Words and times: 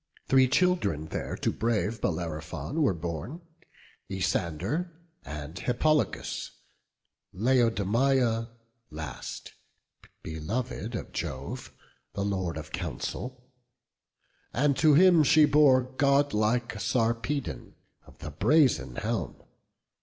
Three 0.27 0.47
children 0.47 1.09
there 1.09 1.35
to 1.35 1.51
brave 1.51 2.01
Bellerophon 2.01 2.81
Were 2.81 2.95
born; 2.95 3.41
Isander, 4.09 4.89
and 5.23 5.59
Hippolochus, 5.59 6.49
Laodamia 7.35 8.49
last, 8.89 9.53
belov'd 10.23 10.95
of 10.95 11.11
Jove, 11.11 11.71
The 12.13 12.25
Lord 12.25 12.57
of 12.57 12.71
counsel; 12.71 13.45
and 14.51 14.75
to 14.77 14.95
him 14.95 15.21
she 15.21 15.45
bore 15.45 15.83
Godlike 15.83 16.79
Sarpedon 16.79 17.75
of 18.07 18.17
the 18.17 18.31
brazen 18.31 18.95
helm. 18.95 19.35